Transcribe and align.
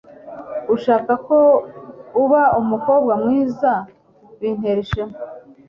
ushaka 0.75 1.11
ko 1.27 1.37
aba 2.21 2.43
umukobwa 2.59 3.13
mwiza, 3.21 3.71
bintera 4.39 4.79
ishema 4.85 5.17